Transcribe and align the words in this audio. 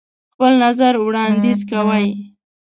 خپل 0.33 0.51
نظر 0.65 0.93
وړاندیز 1.03 1.59
کوئ. 1.71 2.07